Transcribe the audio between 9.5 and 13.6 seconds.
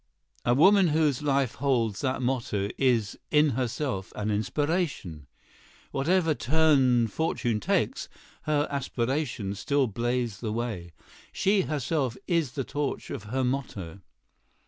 still blaze the way. She herself is the torch of her